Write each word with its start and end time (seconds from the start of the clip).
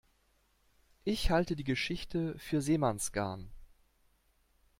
Ich 1.03 1.29
halte 1.29 1.55
die 1.55 1.63
Geschichte 1.63 2.33
für 2.39 2.59
Seemannsgarn. 2.59 3.51